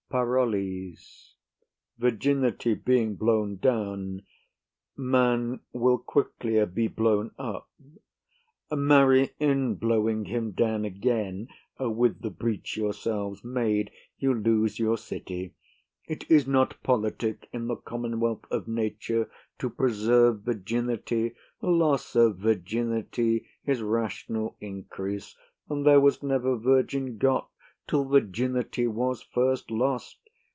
PAROLLES. 0.13 1.35
Virginity 1.97 2.73
being 2.73 3.15
blown 3.15 3.55
down, 3.55 4.23
man 4.97 5.61
will 5.71 5.99
quicklier 6.03 6.65
be 6.65 6.89
blown 6.89 7.31
up; 7.37 7.69
marry, 8.69 9.29
in 9.39 9.75
blowing 9.75 10.25
him 10.25 10.51
down 10.51 10.83
again, 10.83 11.47
with 11.79 12.21
the 12.21 12.29
breach 12.29 12.75
yourselves 12.75 13.45
made, 13.45 13.89
you 14.17 14.33
lose 14.33 14.77
your 14.79 14.97
city. 14.97 15.53
It 16.09 16.29
is 16.29 16.45
not 16.45 16.83
politic 16.83 17.47
in 17.53 17.67
the 17.67 17.77
commonwealth 17.77 18.43
of 18.51 18.67
nature 18.67 19.31
to 19.59 19.69
preserve 19.69 20.41
virginity. 20.41 21.35
Loss 21.61 22.17
of 22.17 22.37
virginity 22.37 23.47
is 23.65 23.81
rational 23.81 24.57
increase, 24.59 25.37
and 25.69 25.85
there 25.85 26.01
was 26.01 26.21
never 26.21 26.57
virgin 26.57 27.17
got 27.17 27.47
till 27.87 28.05
virginity 28.05 28.87
was 28.87 29.21
first 29.21 29.69
lost. 29.71 30.17